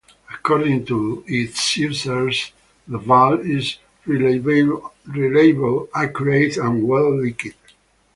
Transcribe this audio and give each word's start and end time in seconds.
According 0.33 0.85
to 0.87 1.23
its 1.27 1.77
users, 1.77 2.53
the 2.87 2.97
"Val" 2.97 3.33
is 3.41 3.77
reliable, 4.07 5.89
accurate, 5.93 6.57
and 6.57 6.87
well 6.87 7.23
liked. 7.23 7.55